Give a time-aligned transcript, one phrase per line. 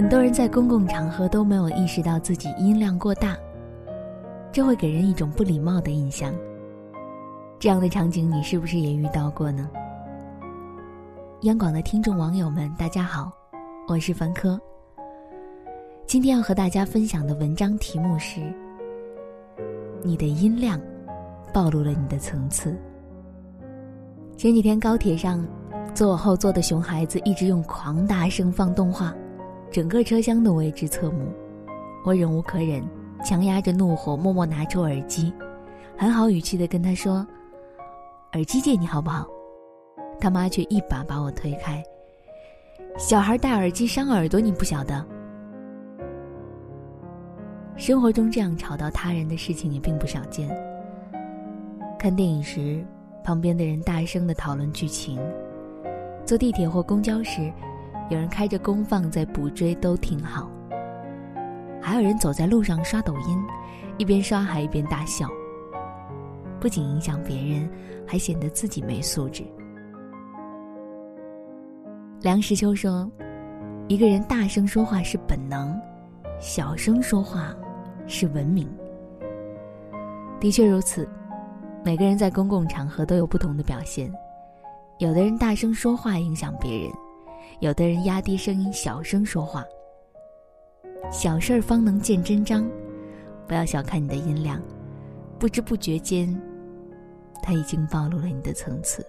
[0.00, 3.36] 很多人在公共场合都没有意识到自己音量过大，
[4.50, 6.32] 这会给人一种不礼貌的印象。
[7.58, 9.68] 这样的场景，你是不是也遇到过呢？
[11.42, 13.30] 央广的听众网友们，大家好，
[13.88, 14.58] 我是凡科。
[16.06, 18.40] 今天要和大家分享的文章题目是：
[20.02, 20.80] 你的音量
[21.52, 22.74] 暴露了你的层次。
[24.38, 25.46] 前几天高铁上，
[25.92, 29.14] 坐我后座的熊孩子一直用狂大声放动画。
[29.70, 31.28] 整个车厢都为之侧目，
[32.04, 32.82] 我忍无可忍，
[33.24, 35.32] 强压着怒火，默默拿出耳机，
[35.96, 37.24] 很好语气的跟他说
[38.34, 39.28] ：“耳机借你好不好？”
[40.18, 41.80] 他妈却一把把我推开
[42.98, 45.06] ：“小孩戴耳机伤耳朵，你不晓得。”
[47.78, 50.48] 生活中这样吵到他人的事情也并不少见。
[51.96, 52.84] 看电影时，
[53.22, 55.16] 旁边的人大声的讨论剧情；
[56.26, 57.52] 坐地铁或公交时。
[58.10, 60.50] 有人开着功放在补追都挺好，
[61.80, 63.40] 还有人走在路上刷抖音，
[63.98, 65.28] 一边刷还一边大笑。
[66.60, 67.70] 不仅影响别人，
[68.04, 69.44] 还显得自己没素质。
[72.20, 73.08] 梁实秋说
[73.86, 75.80] ：“一个人大声说话是本能，
[76.40, 77.54] 小声说话
[78.08, 78.68] 是文明。”
[80.40, 81.08] 的确如此，
[81.84, 84.12] 每个人在公共场合都有不同的表现，
[84.98, 86.90] 有的人大声说话影响别人。
[87.58, 89.64] 有的人压低声音，小声说话。
[91.10, 92.70] 小事儿方能见真章，
[93.46, 94.62] 不要小看你的音量，
[95.38, 96.40] 不知不觉间，
[97.42, 99.04] 它已经暴露了你的层次。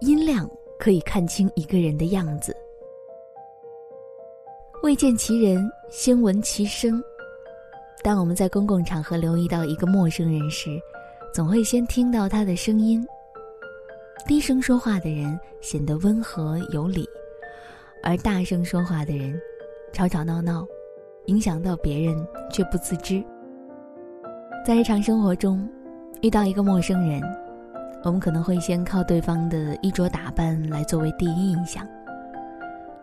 [0.00, 2.54] 音量可以看清一个人的样子。
[4.82, 7.02] 未见其人，先闻其声。
[8.02, 10.78] 当我们在公共场合留意到一个陌生人时，
[11.32, 13.06] 总会先听到他的声音。
[14.24, 17.04] 低声说话的人显得温和有礼，
[18.02, 19.38] 而大声说话的人
[19.92, 20.64] 吵吵闹闹，
[21.26, 22.16] 影响到别人
[22.50, 23.22] 却不自知。
[24.64, 25.68] 在日常生活中，
[26.20, 27.20] 遇到一个陌生人，
[28.04, 31.86] 我们可能会先靠对方的衣着打扮来作为第一印象，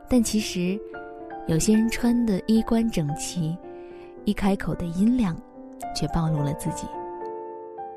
[0.08, 0.80] 但其实，
[1.48, 3.58] 有些人穿的衣冠整齐，
[4.24, 5.36] 一开口的音量，
[5.94, 6.88] 却暴露了自己。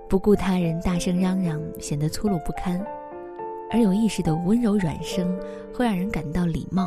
[0.09, 2.85] 不顾他人大声嚷嚷，显得粗鲁不堪。
[3.73, 5.35] 而有意识的温柔软声，
[5.75, 6.87] 会让人感到礼貌。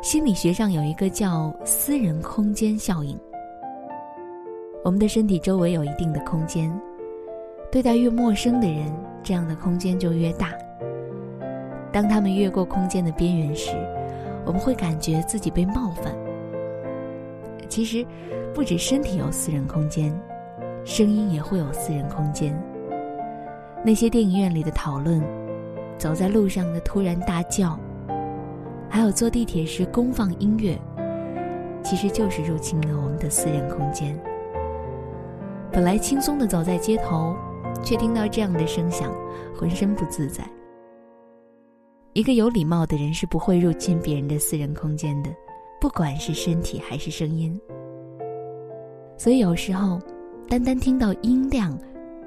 [0.00, 3.18] 心理学上有一个叫“私人空间效应”。
[4.84, 6.72] 我们的身体周围有一定的空间，
[7.72, 10.52] 对待越陌生的人，这样的空间就越大。
[11.90, 13.72] 当他们越过空间的边缘时，
[14.44, 16.14] 我们会感觉自己被冒犯。
[17.68, 18.06] 其实，
[18.54, 20.16] 不止身体有私人空间，
[20.84, 22.56] 声音也会有私人空间。
[23.84, 25.20] 那些电影院里的讨论。
[25.98, 27.78] 走在路上的突然大叫，
[28.88, 30.78] 还有坐地铁时公放音乐，
[31.82, 34.18] 其实就是入侵了我们的私人空间。
[35.72, 37.34] 本来轻松的走在街头，
[37.82, 39.12] 却听到这样的声响，
[39.58, 40.44] 浑身不自在。
[42.12, 45.30] 一个有礼貌的人是不会入侵别人的私人空间的，
[45.80, 47.60] 不管是身体还是声音。
[49.16, 49.98] 所以有时候，
[50.48, 51.76] 单单听到音量，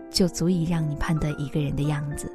[0.09, 2.29] 就足以让你判断一个人的样子。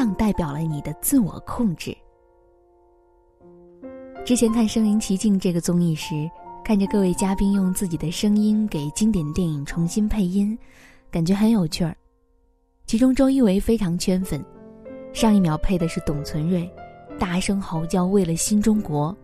[0.00, 1.94] 量代表了你的自我控制。
[4.24, 6.30] 之前看《声临其境》这个综艺时，
[6.64, 10.58] 看着各位嘉宾用自己的声音给经典电影重新配音，
[11.10, 11.94] 感觉很有趣儿。
[12.86, 14.42] 其中周一围非常圈粉，
[15.12, 16.66] 上一秒配的是董存瑞，
[17.18, 19.14] 大声嚎叫为了新中国；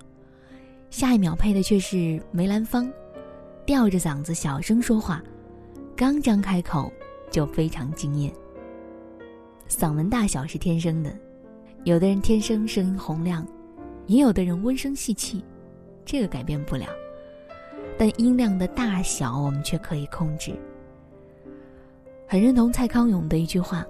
[0.91, 2.87] 下一秒配的却是梅兰芳，
[3.65, 5.25] 吊着嗓子小声说话，
[5.97, 6.93] 刚张开口
[7.31, 8.31] 就非常惊艳。
[9.69, 11.13] 嗓门大小是天生的，
[11.85, 13.47] 有的人天生声音洪亮，
[14.07, 15.45] 也有的人温声细气，
[16.05, 16.87] 这个改变不了。
[17.99, 20.53] 但音量的大小我们却可以控制。
[22.27, 23.85] 很认同蔡康永的一句话：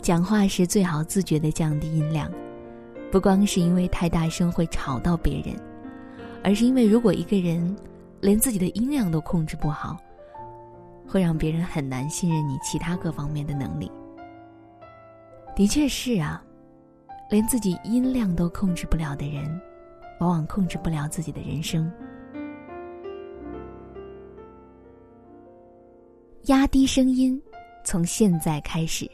[0.00, 2.30] 讲话时最好自觉的降低音量，
[3.10, 5.54] 不光是因为太大声会吵到别人，
[6.42, 7.76] 而是因为如果一个人
[8.20, 9.96] 连自己的音量都控制不好。
[11.06, 13.90] 会让别人很难信任你其他各方面的能力。
[15.54, 16.42] 的确是啊，
[17.30, 19.60] 连自己音量都控制不了的人，
[20.20, 21.90] 往往控制不了自己的人生。
[26.46, 27.40] 压低声音，
[27.84, 29.10] 从现在开始。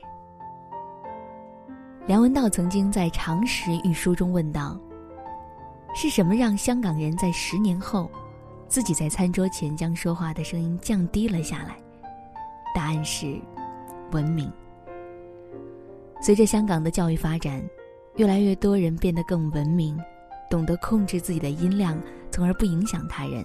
[2.06, 4.80] 梁文道曾经在《常识》一书中问道
[5.94, 8.10] ：“是什么让香港人在十年后？”
[8.70, 11.76] 自己在餐桌前将说话的声音降低了下来，
[12.72, 13.36] 答案是
[14.12, 14.48] 文明。
[16.22, 17.60] 随着香港的教育发展，
[18.14, 19.98] 越来越多人变得更文明，
[20.48, 22.00] 懂得控制自己的音量，
[22.30, 23.44] 从而不影响他人。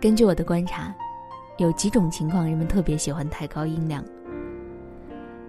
[0.00, 0.92] 根据我的观察，
[1.58, 4.04] 有几种情况人们特别喜欢抬高音量：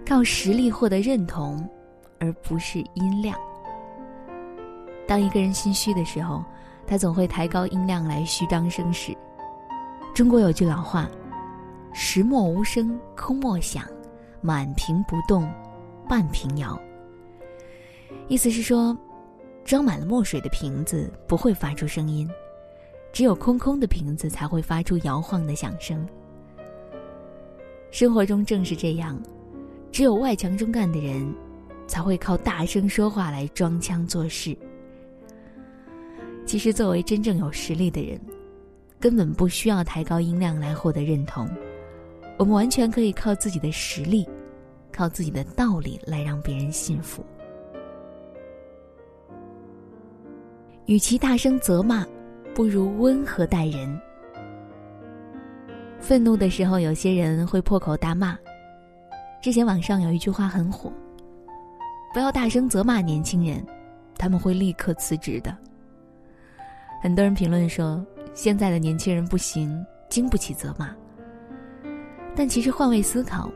[0.05, 1.67] 靠实力获得认同，
[2.19, 3.35] 而不是音量。
[5.07, 6.43] 当一个人心虚的时候，
[6.87, 9.15] 他总会抬高音量来虚张声势。
[10.13, 11.09] 中国有句老话
[11.93, 13.85] ：“石墨无声空莫响，
[14.41, 15.49] 满瓶不动。”
[16.07, 16.79] 半瓶摇，
[18.27, 18.95] 意思是说，
[19.63, 22.29] 装满了墨水的瓶子不会发出声音，
[23.11, 26.07] 只有空空的瓶子才会发出摇晃的响声。
[27.89, 29.19] 生活中正是这样，
[29.91, 31.27] 只有外强中干的人，
[31.87, 34.55] 才会靠大声说话来装腔作势。
[36.45, 38.19] 其实，作为真正有实力的人，
[38.99, 41.49] 根本不需要抬高音量来获得认同，
[42.37, 44.27] 我们完全可以靠自己的实力。
[44.97, 47.21] 靠自己的道理来让别人信服。
[50.85, 52.07] 与其大声责骂，
[52.53, 53.99] 不如温和待人。
[55.99, 58.39] 愤怒的时候，有些人会破口大骂。
[59.41, 60.89] 之前网上有一句话很火
[62.15, 63.61] ：“不要大声责骂年轻人，
[64.17, 65.53] 他们会立刻辞职的。”
[67.05, 68.03] 很多人评论说，
[68.33, 70.89] 现在的年轻人不行，经不起责骂。
[72.35, 73.47] 但其实换位思考。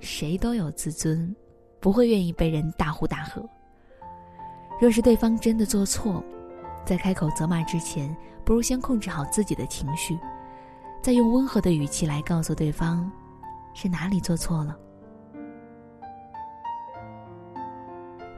[0.00, 1.36] 谁都有自尊，
[1.80, 3.46] 不会愿意被人大呼大喝。
[4.80, 6.24] 若是对方真的做错，
[6.82, 10.18] 在开口责骂之前，不如先控制好自己的情绪，
[11.02, 13.12] 再用温和的语气来告诉对方，
[13.74, 14.78] 是哪里做错了。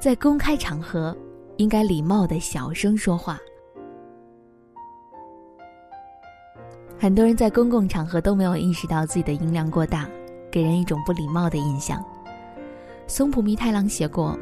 [0.01, 1.17] 在公开场合，
[1.57, 3.39] 应该礼貌的小声说话。
[7.03, 10.09] 很多人在公共场合都没有意识到自己的音量过大。
[10.53, 12.01] 给人一种不礼貌的印象。
[13.09, 14.39] 松浦弥太郎写过，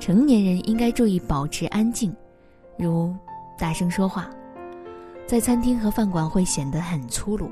[0.00, 2.10] 成年人应该注意保持安静，
[2.78, 3.14] 如
[3.58, 4.30] 大声说话，
[5.26, 7.50] 在餐厅和饭馆会显得很粗鲁，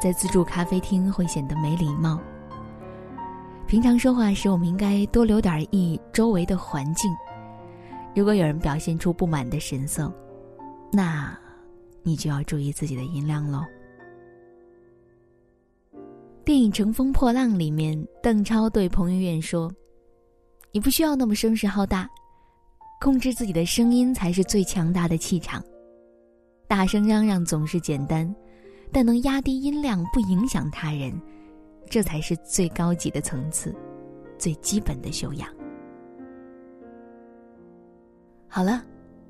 [0.00, 2.20] 在自助咖啡厅会显得没礼貌。
[3.66, 7.10] 平常说话时，我们应该多留点意周围的环境。
[8.14, 10.12] 如果有人表现出不满的神色，
[10.92, 11.36] 那，
[12.02, 13.62] 你就要注意自己的音量喽。
[16.44, 19.72] 电影《乘风破浪》里面，邓超对彭于晏说
[20.72, 22.08] ：“你不需要那么声势浩大，
[23.00, 25.62] 控制自己的声音才是最强大的气场。
[26.66, 28.34] 大声嚷嚷总是简单，
[28.90, 31.12] 但能压低音量不影响他人，
[31.88, 33.72] 这才是最高级的层次，
[34.36, 35.48] 最基本的修养。”
[38.48, 38.84] 好了，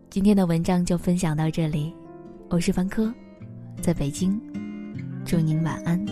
[0.08, 1.94] 今天的文章就分享到这里，
[2.51, 3.13] 我是凡科，
[3.81, 4.41] 在北京，
[5.25, 6.05] 祝您晚安。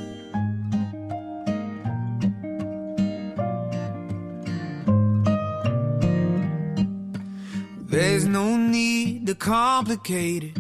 [7.90, 10.60] There's no need to complicate it,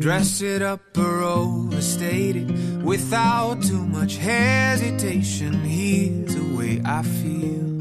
[0.00, 2.50] dress it up or overstate it.
[2.82, 7.78] Without too much hesitation, here's the way I feel.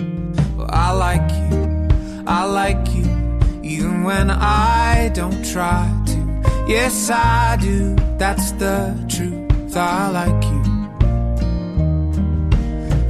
[0.55, 1.87] Well, I like you,
[2.27, 3.07] I like you,
[3.63, 6.04] even when I don't try to.
[6.66, 9.76] Yes, I do, that's the truth.
[9.76, 10.62] I like you.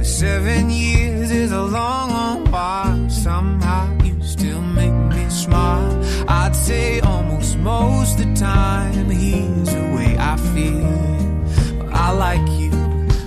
[0.03, 3.09] Seven years is a long, long while.
[3.09, 5.91] Somehow you still make me smile.
[6.27, 9.09] I'd say almost most the time.
[9.09, 11.79] Here's the way I feel.
[11.79, 12.71] But I like you,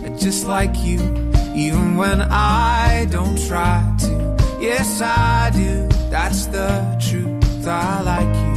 [0.04, 1.00] I just like you,
[1.56, 4.36] even when I don't try to.
[4.60, 5.88] Yes, I do.
[6.08, 6.70] That's the
[7.00, 7.66] truth.
[7.66, 8.49] I like you.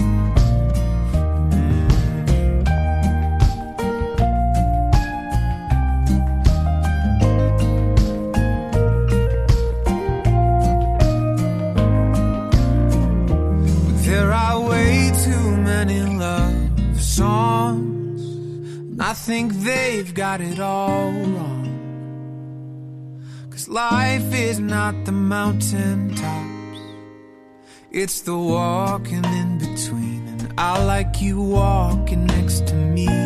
[19.50, 21.63] Think they've got it all wrong.
[23.50, 26.79] Cause life is not the mountain tops,
[27.91, 30.27] it's the walking in between.
[30.27, 33.22] And I like you walking next to me.